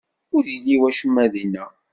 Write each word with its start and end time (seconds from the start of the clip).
Ur 0.35 0.43
yelli 0.53 0.75
wacemma 0.81 1.25
dinna. 1.33 1.65